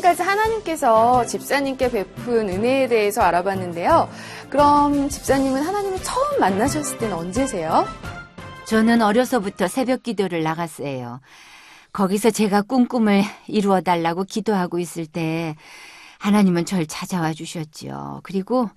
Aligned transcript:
지금까지 0.00 0.22
하나님께서 0.22 1.24
집사님께 1.26 1.90
베푼 1.90 2.48
은혜에 2.48 2.88
대해서 2.88 3.22
알아봤는데요. 3.22 4.10
그럼 4.48 5.08
집사님은 5.08 5.62
하나님을 5.62 6.02
처음 6.02 6.40
만나셨을 6.40 6.98
때는 6.98 7.16
언제세요? 7.16 7.86
저는 8.66 9.02
어려서부터 9.02 9.68
새벽 9.68 10.02
기도를 10.02 10.42
나갔어요. 10.42 11.20
거기서 11.92 12.30
제가 12.30 12.62
꿈꿈을 12.62 13.22
이루어 13.46 13.80
달라고 13.80 14.24
기도하고 14.24 14.78
있을 14.78 15.06
때 15.06 15.56
하나님은 16.18 16.64
절 16.64 16.86
찾아와 16.86 17.32
주셨지요. 17.32 18.20
그리고 18.22 18.68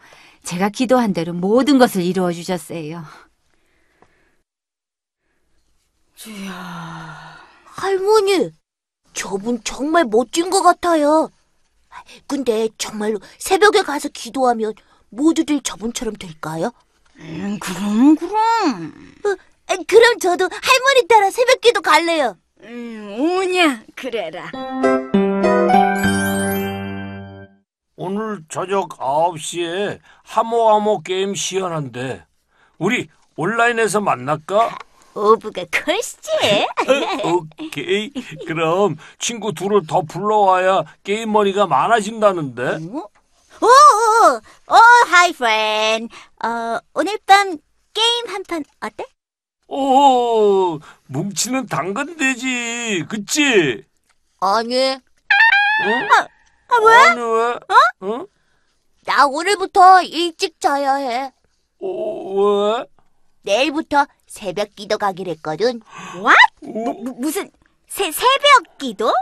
제가 0.43 0.69
기도한 0.69 1.13
대로 1.13 1.33
모든 1.33 1.77
것을 1.77 2.01
이루어 2.01 2.31
주셨어요. 2.31 3.03
할머니, 7.65 8.51
저분 9.13 9.61
정말 9.63 10.05
멋진 10.05 10.49
것 10.49 10.61
같아요. 10.61 11.29
근데 12.27 12.69
정말로 12.77 13.19
새벽에 13.37 13.81
가서 13.83 14.09
기도하면 14.09 14.73
모두들 15.09 15.61
저분처럼 15.61 16.15
될까요? 16.15 16.71
음, 17.17 17.59
그럼 17.59 18.15
그럼. 18.15 18.93
아, 19.67 19.75
그럼 19.87 20.19
저도 20.19 20.49
할머니 20.51 21.07
따라 21.07 21.29
새벽 21.29 21.61
기도 21.61 21.81
갈래요. 21.81 22.35
음, 22.63 23.17
오냐 23.19 23.83
그래라. 23.95 24.51
오늘 27.95 28.43
저녁 28.49 28.89
9시에 28.89 29.99
하모하모 30.23 31.03
게임 31.03 31.35
시연한데 31.35 32.25
우리 32.77 33.07
온라인에서 33.37 34.01
만날까? 34.01 34.77
of가 35.15 35.65
course. 35.71 36.17
오케이. 37.23 38.11
그럼 38.47 38.97
친구 39.19 39.53
둘을 39.53 39.85
더 39.87 40.01
불러와야 40.01 40.83
게임 41.03 41.31
머니가 41.31 41.67
많아진다는데. 41.67 42.79
오, 42.91 42.97
오, 43.61 43.67
오, 44.69 44.75
hi 45.07 45.31
friend. 45.33 46.09
어, 46.43 46.79
오늘 46.93 47.17
밤 47.25 47.57
게임 47.93 48.27
한 48.27 48.43
판 48.43 48.63
어때? 48.81 49.05
오, 49.67 50.79
뭉치는 51.07 51.67
당근 51.67 52.17
되지. 52.17 53.05
그치? 53.07 53.83
아니, 54.39 54.75
응? 54.75 54.99
아, 56.69 56.75
왜? 56.85 56.95
아니, 56.95 57.21
왜? 57.21 57.53
어? 58.01 58.25
나 59.05 59.25
오늘부터 59.27 60.01
일찍 60.03 60.59
자야 60.59 60.95
해. 60.95 61.33
어, 61.79 62.77
왜? 62.77 62.85
내일부터 63.43 64.05
새벽 64.33 64.75
기도 64.75 64.97
가기로 64.97 65.29
했거든. 65.33 65.79
오, 66.63 66.93
무슨 67.19 67.51
새, 67.87 68.11
새벽 68.11 68.79
기도? 68.79 69.13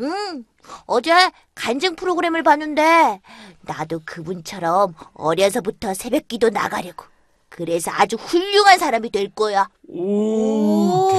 응. 0.00 0.44
어제 0.86 1.12
간증 1.54 1.94
프로그램을 1.94 2.42
봤는데 2.42 3.20
나도 3.60 4.00
그분처럼 4.04 4.94
어려서부터 5.14 5.94
새벽 5.94 6.26
기도 6.26 6.50
나가려고. 6.50 7.04
그래서 7.48 7.92
아주 7.94 8.16
훌륭한 8.16 8.80
사람이 8.80 9.10
될 9.10 9.30
거야. 9.32 9.68
오, 9.88 11.12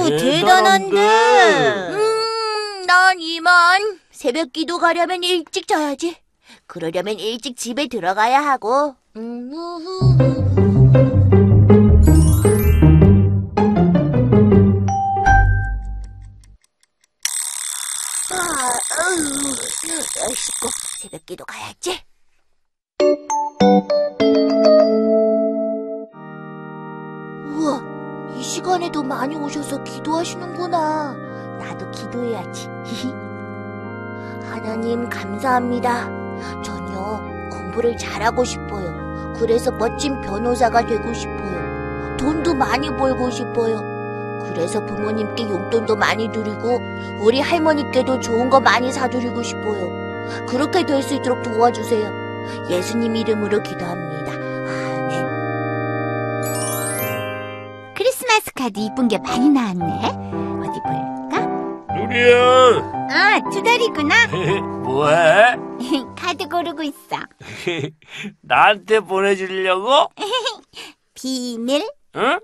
음, 1.94 2.86
난 2.86 3.18
이만 3.18 3.98
새벽 4.10 4.52
기도 4.52 4.78
가려면 4.78 5.24
일찍 5.24 5.66
자야지. 5.66 6.16
그러려면 6.66 7.18
일찍 7.18 7.56
집에 7.56 7.88
들어가야 7.88 8.40
하고. 8.44 8.94
음, 9.16 9.50
우후. 9.50 10.57
아, 18.38 18.70
아유, 19.02 20.32
씻고 20.32 20.68
새벽 21.00 21.26
기도 21.26 21.44
가야지. 21.44 22.00
우와, 27.48 27.82
이 28.36 28.42
시간에도 28.42 29.02
많이 29.02 29.34
오셔서 29.34 29.82
기도하시는구나. 29.82 31.14
나도 31.58 31.90
기도해야지. 31.90 32.68
하나님, 34.48 35.08
감사합니다. 35.08 36.04
전요, 36.62 37.48
공부를 37.50 37.96
잘하고 37.96 38.44
싶어요. 38.44 39.34
그래서 39.36 39.72
멋진 39.72 40.20
변호사가 40.20 40.86
되고 40.86 41.12
싶어요. 41.12 42.16
돈도 42.16 42.54
많이 42.54 42.88
벌고 42.88 43.30
싶어요. 43.32 43.97
그래서 44.46 44.84
부모님께 44.84 45.44
용돈도 45.48 45.96
많이 45.96 46.30
드리고, 46.32 46.80
우리 47.20 47.40
할머니께도 47.40 48.20
좋은 48.20 48.50
거 48.50 48.60
많이 48.60 48.92
사드리고 48.92 49.42
싶어요. 49.42 49.88
그렇게 50.48 50.84
될 50.84 51.02
수 51.02 51.14
있도록 51.14 51.42
도와주세요. 51.42 52.28
예수님 52.70 53.16
이름으로 53.16 53.62
기도합니다. 53.62 54.32
아멘. 54.32 55.38
크리스마스 57.94 58.52
카드 58.54 58.78
이쁜 58.80 59.08
게 59.08 59.18
많이 59.18 59.48
나왔네. 59.48 59.84
어디 60.66 60.80
볼까? 60.80 61.46
누리야, 61.94 62.36
아, 63.10 63.40
두 63.50 63.62
달이구나. 63.62 64.14
뭐해? 64.84 65.56
카드 66.16 66.46
고르고 66.48 66.82
있어. 66.82 67.16
나한테 68.42 69.00
보내주려고? 69.00 70.08
비밀? 71.14 71.90
응? 72.16 72.40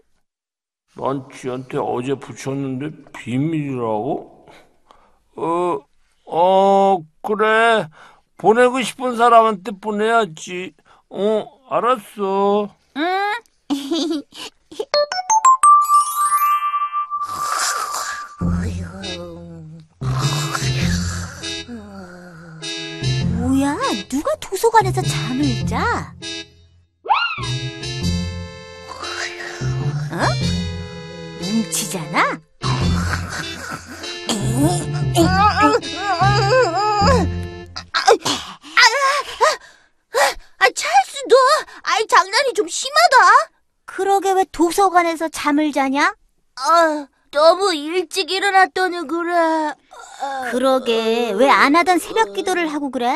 난 0.97 1.29
쥐한테 1.33 1.79
어제 1.79 2.15
붙였는데 2.15 3.11
비밀이라고? 3.13 4.47
어, 5.37 5.79
어, 6.27 6.99
그래. 7.23 7.89
보내고 8.39 8.81
싶은 8.83 9.17
사람한테 9.17 9.73
보내야지. 9.81 10.75
어, 11.11 11.47
알았어. 11.69 12.75
응. 12.97 13.33
뭐야? 23.39 23.77
누가 24.09 24.35
도서관에서 24.37 25.03
잠을 25.03 25.67
자? 25.67 26.15
뭉치잖아? 31.75 32.41
아, 40.59 40.71
찰스 40.75 41.17
너! 41.29 41.37
아이, 41.83 42.07
장난이 42.07 42.55
좀 42.55 42.69
심하다! 42.69 43.51
그러게 43.85 44.33
왜 44.33 44.45
도서관에서 44.51 45.29
잠을 45.29 45.73
자냐? 45.73 46.15
아, 46.57 47.07
너무 47.31 47.75
일찍 47.75 48.31
일어났더니 48.31 49.07
그래. 49.07 49.73
그러게 50.51 51.33
왜 51.33 51.49
안 51.51 51.75
하던 51.77 51.99
새벽 51.99 52.33
기도를 52.33 52.73
하고 52.73 52.91
그래? 52.91 53.15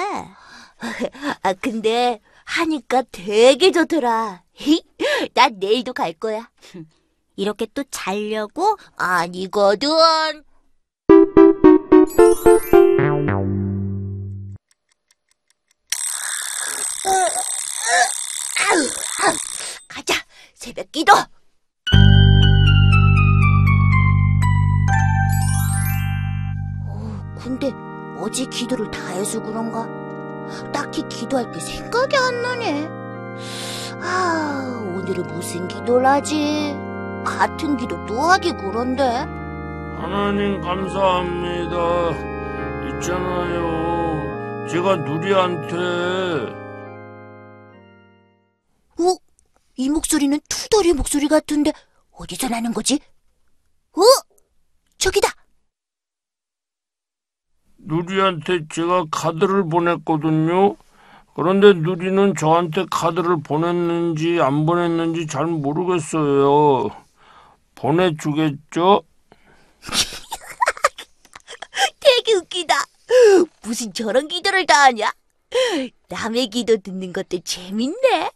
아 1.42 1.52
근데 1.54 2.20
하니까 2.44 3.02
되게 3.12 3.70
좋더라. 3.70 4.42
난 5.34 5.58
내일도 5.58 5.92
갈 5.92 6.12
거야. 6.12 6.50
이렇게 7.38 7.66
또 7.72 7.84
자려고? 7.88 8.76
아니거든. 8.96 9.88
가자, 19.86 20.14
새벽 20.54 20.90
기도. 20.90 21.12
어, 26.88 27.34
근데 27.38 27.70
어제 28.18 28.46
기도를 28.46 28.90
다 28.90 29.06
해서 29.10 29.40
그런가? 29.40 29.86
딱히 30.72 31.06
기도할 31.08 31.52
게 31.52 31.60
생각이 31.60 32.16
안 32.16 32.42
나네. 32.42 32.88
아, 34.00 34.92
오늘은 34.96 35.28
무슨 35.28 35.68
기도를 35.68 36.04
하지? 36.04 36.87
같은 37.28 37.76
기도 37.76 38.04
또 38.06 38.20
하기 38.22 38.52
그런데. 38.52 39.02
하나님 39.02 40.60
감사합니다. 40.60 41.76
있잖아요. 42.96 44.66
제가 44.68 44.96
누리한테 44.96 45.76
어? 49.00 49.16
이 49.76 49.88
목소리는 49.90 50.38
투덜이 50.48 50.92
목소리 50.92 51.28
같은데 51.28 51.72
어디서 52.12 52.48
나는 52.48 52.72
거지? 52.72 52.98
어? 53.96 54.00
저기다. 54.98 55.28
누리한테 57.78 58.66
제가 58.68 59.04
카드를 59.10 59.68
보냈거든요. 59.68 60.76
그런데 61.34 61.72
누리는 61.72 62.34
저한테 62.34 62.86
카드를 62.90 63.40
보냈는지 63.42 64.40
안 64.40 64.66
보냈는지 64.66 65.26
잘 65.26 65.46
모르겠어요. 65.46 66.88
보내주겠죠? 67.78 69.02
되게 72.00 72.34
웃기다. 72.34 72.74
무슨 73.62 73.92
저런 73.92 74.28
기도를 74.28 74.66
다 74.66 74.82
하냐? 74.84 75.12
남의 76.08 76.48
기도 76.48 76.76
듣는 76.78 77.12
것도 77.12 77.40
재밌네. 77.40 78.32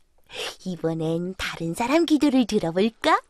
이번엔 0.65 1.35
다른 1.37 1.75
사람 1.75 2.07
기도를 2.07 2.47
들어볼까? 2.47 3.21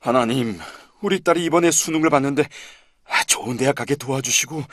하나님, 0.00 0.58
우리 1.00 1.20
딸이 1.20 1.44
이번에 1.44 1.70
수능을 1.70 2.10
봤는데 2.10 2.48
아, 3.04 3.24
좋은 3.24 3.56
대학 3.56 3.76
가게 3.76 3.94
도와주시고 3.94 4.64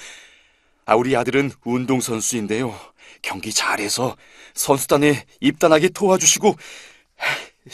아, 0.86 0.96
우리 0.96 1.16
아들은 1.16 1.52
운동선수인데요. 1.64 2.78
경기 3.22 3.54
잘해서 3.54 4.18
선수단에 4.56 5.26
입단하게 5.40 5.90
도와주시고 5.90 6.50
아, 6.50 7.24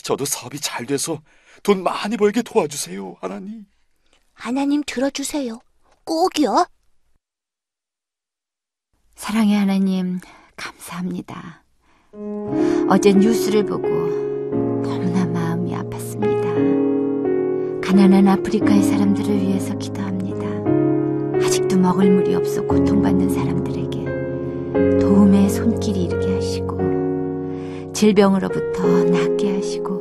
저도 0.04 0.26
사업이 0.26 0.60
잘 0.60 0.86
돼서 0.86 1.22
돈 1.64 1.84
많이 1.84 2.18
벌게 2.18 2.42
도와주세요, 2.42 3.18
하나님. 3.22 3.66
하나님 4.34 4.82
들어주세요. 4.86 5.60
꼭이요. 6.04 6.66
사랑의 9.16 9.56
하나님, 9.56 10.20
감사합니다. 10.56 11.64
어제 12.90 13.14
뉴스를 13.14 13.66
보고 13.66 13.88
너무나 14.82 15.26
마음이 15.28 15.74
아팠습니다. 15.74 16.42
가난한 17.82 18.28
아프리카의 18.28 18.82
사람들을 18.82 19.30
위해서 19.42 19.78
기도합니다. 19.78 20.42
아직도 21.46 21.78
먹을 21.78 22.10
물이 22.10 22.34
없어 22.34 22.64
고통받는 22.64 23.30
사람들에게 23.30 25.00
도움의 25.00 25.50
손길이 25.52 26.06
이르게 26.06 26.34
하시고 26.34 27.92
질병으로부터 27.94 29.04
낫게 29.04 29.56
하시고 29.58 30.01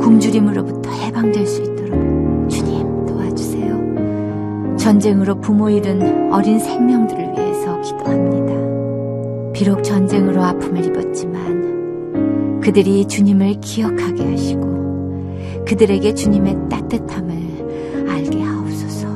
굶주림으로부터 0.00 0.90
해방될 0.90 1.46
수 1.46 1.62
있도록 1.62 2.48
주님 2.48 3.06
도와주세요. 3.06 4.76
전쟁으로 4.76 5.40
부모 5.40 5.70
잃은 5.70 6.32
어린 6.32 6.58
생명들을 6.58 7.32
위해서 7.36 7.80
기도합니다. 7.80 9.52
비록 9.52 9.82
전쟁으로 9.82 10.42
아픔을 10.42 10.86
입었지만 10.86 12.60
그들이 12.60 13.06
주님을 13.06 13.60
기억하게 13.60 14.24
하시고 14.30 15.64
그들에게 15.66 16.14
주님의 16.14 16.68
따뜻함을 16.68 18.08
알게 18.08 18.42
하옵소서. 18.42 19.08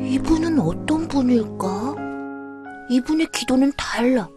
이분은 0.00 0.58
어떤 0.60 1.06
분일까? 1.06 1.94
이분의 2.90 3.28
기도는 3.32 3.72
달라. 3.76 4.28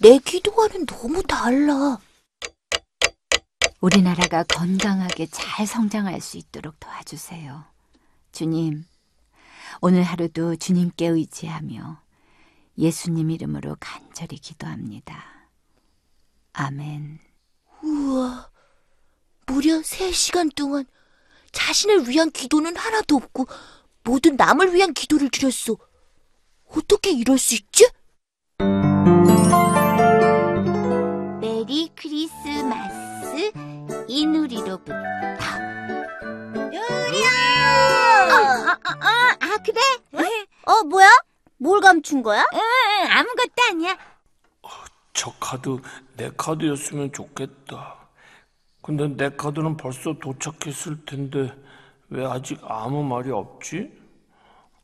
내 0.00 0.18
기도와는 0.18 0.86
너무 0.86 1.22
달라. 1.22 1.98
우리나라가 3.80 4.42
건강하게 4.42 5.26
잘 5.26 5.66
성장할 5.66 6.20
수 6.20 6.36
있도록 6.36 6.80
도와주세요. 6.80 7.64
주님, 8.32 8.84
오늘 9.80 10.02
하루도 10.02 10.56
주님께 10.56 11.06
의지하며 11.06 12.00
예수님 12.76 13.30
이름으로 13.30 13.76
간절히 13.78 14.36
기도합니다. 14.38 15.24
아멘. 16.52 17.20
우와, 17.82 18.50
무려 19.46 19.78
3시간 19.80 20.52
동안 20.54 20.84
자신을 21.52 22.08
위한 22.08 22.32
기도는 22.32 22.76
하나도 22.76 23.16
없고 23.16 23.46
모든 24.02 24.36
남을 24.36 24.74
위한 24.74 24.92
기도를 24.92 25.30
드렸어. 25.30 25.76
어떻게 26.66 27.12
이럴 27.12 27.38
수 27.38 27.54
있지? 27.54 27.88
어, 40.78 40.84
뭐야? 40.84 41.08
뭘 41.56 41.80
감춘 41.80 42.22
거야? 42.22 42.44
응, 42.52 43.10
아무것도 43.10 43.52
아니야. 43.70 43.96
저 45.12 45.32
카드 45.40 45.78
내 46.16 46.30
카드였으면 46.36 47.12
좋겠다. 47.12 47.96
근데 48.82 49.08
내 49.08 49.34
카드는 49.34 49.76
벌써 49.76 50.14
도착했을 50.22 51.04
텐데 51.04 51.52
왜 52.08 52.24
아직 52.24 52.60
아무 52.62 53.02
말이 53.02 53.32
없지? 53.32 53.90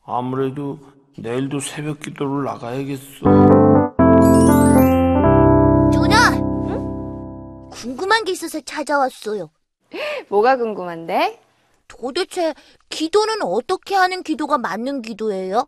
아무래도 0.05 0.79
내일도 1.17 1.61
새벽 1.61 2.01
기도를 2.01 2.43
나가야겠어. 2.43 3.23
누나! 5.93 6.31
궁금한 7.71 8.25
게 8.25 8.33
있어서 8.33 8.59
찾아왔어요. 8.59 9.49
뭐가 10.27 10.57
궁금한데? 10.57 11.41
도대체 11.87 12.53
기도는 12.89 13.41
어떻게 13.41 13.95
하는 13.95 14.21
기도가 14.21 14.57
맞는 14.57 15.01
기도예요? 15.01 15.67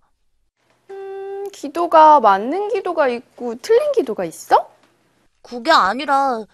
음, 1.57 1.61
기도가 1.61 2.19
맞는 2.19 2.69
기도가 2.69 3.07
있고 3.07 3.55
틀린 3.55 3.91
기도가 3.91 4.25
있어? 4.25 4.69
그게 5.41 5.71
아니라 5.71 6.45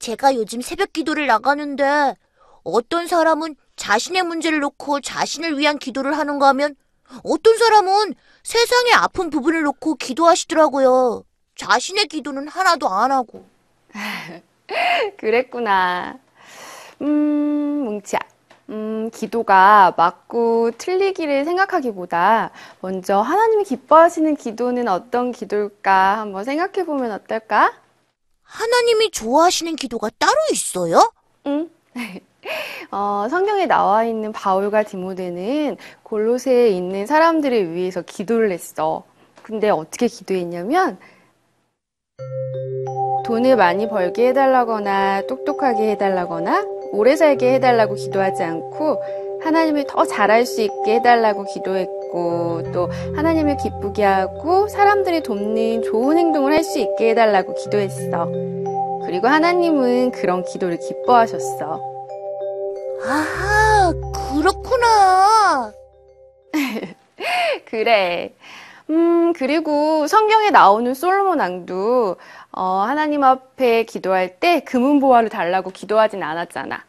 제가 0.00 0.34
요즘 0.34 0.60
새벽 0.60 0.92
기도를 0.92 1.26
나가는데 1.26 2.16
어떤 2.64 3.06
사람은 3.06 3.54
자신의 3.76 4.24
문제를 4.24 4.58
놓고 4.60 5.00
자신을 5.00 5.58
위한 5.58 5.78
기도를 5.78 6.18
하는가 6.18 6.48
하면 6.48 6.74
어떤 7.24 7.56
사람은 7.56 8.14
세상의 8.42 8.92
아픈 8.94 9.30
부분을 9.30 9.62
놓고 9.62 9.94
기도하시더라고요. 9.94 11.22
자신의 11.56 12.06
기도는 12.06 12.48
하나도 12.48 12.88
안 12.88 13.12
하고. 13.12 13.44
그랬구나. 15.18 16.18
음, 17.00 17.84
뭉치야. 17.84 18.18
음, 18.70 19.10
기도가 19.12 19.94
맞고 19.96 20.72
틀리기를 20.72 21.44
생각하기보다 21.44 22.50
먼저 22.80 23.20
하나님이 23.20 23.64
기뻐하시는 23.64 24.36
기도는 24.36 24.88
어떤 24.88 25.32
기도일까 25.32 26.18
한번 26.18 26.44
생각해 26.44 26.84
보면 26.84 27.12
어떨까? 27.12 27.72
하나님이 28.42 29.10
좋아하시는 29.10 29.76
기도가 29.76 30.10
따로 30.18 30.34
있어요? 30.52 31.12
응. 31.46 31.70
어, 32.90 33.26
성경에 33.28 33.66
나와 33.66 34.04
있는 34.04 34.32
바울과 34.32 34.84
디모데는 34.84 35.76
골로새에 36.02 36.68
있는 36.68 37.06
사람들을 37.06 37.72
위해서 37.74 38.02
기도를 38.02 38.50
했어. 38.52 39.04
근데 39.42 39.70
어떻게 39.70 40.08
기도했냐면 40.08 40.98
돈을 43.24 43.56
많이 43.56 43.88
벌게 43.88 44.28
해달라거나 44.28 45.26
똑똑하게 45.26 45.90
해달라거나 45.92 46.77
오래 46.92 47.16
살게 47.16 47.54
해달라고 47.54 47.94
기도하지 47.94 48.42
않고 48.42 49.02
하나님을 49.40 49.86
더 49.88 50.04
잘할 50.04 50.46
수 50.46 50.60
있게 50.62 50.96
해달라고 50.96 51.44
기도했고 51.44 52.72
또 52.72 52.88
하나님을 53.14 53.56
기쁘게 53.56 54.02
하고 54.04 54.68
사람들을 54.68 55.22
돕는 55.22 55.82
좋은 55.82 56.18
행동을 56.18 56.52
할 56.52 56.64
수 56.64 56.78
있게 56.78 57.10
해달라고 57.10 57.54
기도했어. 57.54 58.28
그리고 59.06 59.28
하나님은 59.28 60.10
그런 60.10 60.44
기도를 60.44 60.78
기뻐하셨어. 60.78 61.80
아, 63.06 63.92
그렇구나. 64.34 65.72
그래. 67.64 68.32
음, 68.90 69.32
그리고 69.34 70.06
성경에 70.06 70.50
나오는 70.50 70.92
솔로몬 70.94 71.40
왕도 71.40 72.16
어, 72.52 72.84
하나님 72.86 73.24
앞에 73.24 73.84
기도할 73.84 74.40
때 74.40 74.60
금은 74.60 75.00
보화를 75.00 75.28
달라고 75.28 75.70
기도하진 75.70 76.22
않았잖아. 76.22 76.84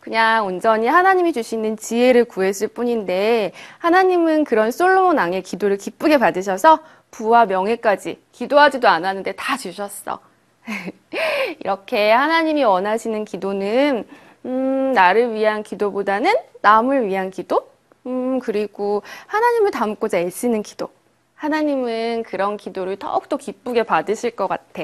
그냥 0.00 0.44
온전히 0.44 0.86
하나님이 0.86 1.32
주시는 1.32 1.78
지혜를 1.78 2.26
구했을 2.26 2.68
뿐인데 2.68 3.52
하나님은 3.78 4.44
그런 4.44 4.70
솔로몬 4.70 5.16
왕의 5.16 5.42
기도를 5.42 5.78
기쁘게 5.78 6.18
받으셔서 6.18 6.80
부와 7.10 7.46
명예까지 7.46 8.20
기도하지도 8.32 8.86
않았는데 8.86 9.32
다 9.32 9.56
주셨어. 9.56 10.20
이렇게 11.60 12.10
하나님이 12.10 12.64
원하시는 12.64 13.24
기도는 13.24 14.06
음, 14.44 14.92
나를 14.92 15.32
위한 15.32 15.62
기도보다는 15.62 16.34
남을 16.60 17.06
위한 17.06 17.30
기도? 17.30 17.70
음, 18.06 18.40
그리고 18.40 19.02
하나님을 19.26 19.70
닮고자 19.70 20.18
애쓰는 20.18 20.62
기도. 20.62 20.90
하나님은 21.34 22.22
그런 22.24 22.56
기도를 22.56 22.96
더욱더 22.98 23.36
기쁘게 23.36 23.82
받으실 23.84 24.30
것 24.30 24.46
같아. 24.46 24.82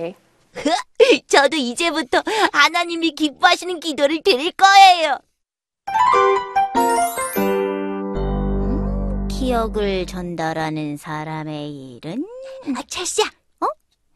저도 1.28 1.56
이제부터 1.56 2.22
하나님이 2.52 3.12
기뻐하시는 3.12 3.80
기도를 3.80 4.22
드릴 4.22 4.52
거예요. 4.52 5.18
음, 7.38 9.28
기억을 9.28 10.06
전달하는 10.06 10.96
사람의 10.96 11.70
일은? 11.96 12.26
아, 12.76 12.82
찰씨야. 12.86 13.26
어? 13.60 13.66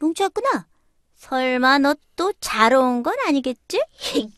뭉쳤구나. 0.01 0.67
설마 1.15 1.79
너또 1.79 2.33
자러 2.41 2.81
온건 2.81 3.15
아니겠지? 3.27 3.81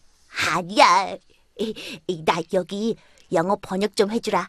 아니야. 0.54 1.16
나 2.24 2.36
여기 2.52 2.96
영어 3.32 3.56
번역 3.60 3.96
좀 3.96 4.10
해주라. 4.10 4.48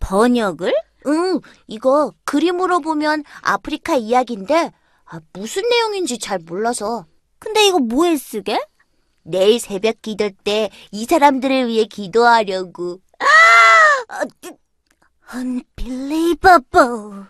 번역을? 0.00 0.74
응, 1.06 1.40
이거 1.66 2.12
그림으로 2.24 2.80
보면 2.80 3.24
아프리카 3.42 3.94
이야기인데 3.96 4.72
아, 5.04 5.20
무슨 5.32 5.62
내용인지 5.68 6.18
잘 6.18 6.38
몰라서 6.38 7.06
근데 7.38 7.66
이거 7.66 7.78
뭐에 7.80 8.16
쓰게? 8.16 8.58
내일 9.24 9.58
새벽 9.60 10.02
기도 10.02 10.30
때 10.44 10.70
이 10.90 11.04
사람들을 11.04 11.68
위해 11.68 11.84
기도하려고. 11.84 12.98
아, 13.18 14.24
Unbelievable. 15.34 17.24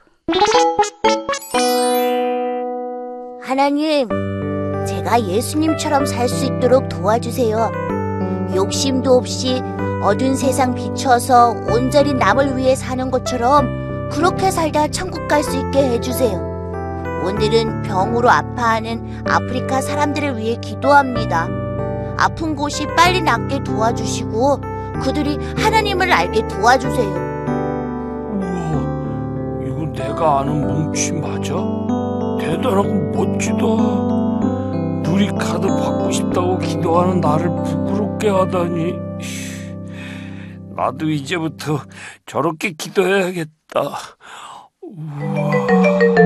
하나님, 3.43 4.09
제가 4.87 5.23
예수님처럼 5.29 6.07
살 6.07 6.29
수 6.29 6.45
있도록 6.47 6.89
도와주세요. 6.89 7.71
욕심도 8.57 9.13
없이 9.13 9.62
어두운 10.03 10.35
세상 10.35 10.75
비춰서 10.75 11.51
온전히 11.71 12.13
남을 12.15 12.57
위해 12.57 12.75
사는 12.75 13.11
것처럼 13.11 14.09
그렇게 14.11 14.51
살다 14.51 14.89
천국 14.89 15.29
갈 15.29 15.43
수 15.43 15.57
있게 15.57 15.79
해주세요. 15.91 16.51
오늘은 17.25 17.83
병으로 17.83 18.29
아파하는 18.31 19.23
아프리카 19.29 19.81
사람들을 19.81 20.37
위해 20.39 20.57
기도합니다. 20.61 21.49
아픈 22.19 22.55
곳이 22.57 22.87
빨리 22.97 23.21
낫게 23.23 23.63
도와주시고 23.65 24.61
그들이 25.03 25.39
하나님을 25.57 26.13
알게 26.13 26.47
도와주세요. 26.49 27.11
우와, 28.41 29.63
이거 29.67 29.87
내가 29.93 30.41
아는 30.41 30.61
뭉치 30.67 31.13
맞아? 31.13 31.55
대단하고 32.41 32.93
멋지다. 33.15 33.67
누리 35.05 35.29
카드 35.39 35.67
받고 35.69 36.11
싶다고 36.11 36.59
기도하는 36.59 37.21
나를 37.21 37.49
부끄럽게 37.65 38.29
하다니. 38.29 38.95
씨, 40.91 40.93
나도 40.93 41.11
이제부터 41.11 41.81
저렇게 42.27 42.73
기도해야겠다. 42.73 43.49
예수 44.85 46.22